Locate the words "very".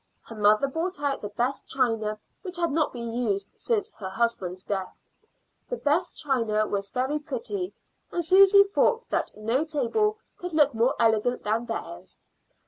6.89-7.19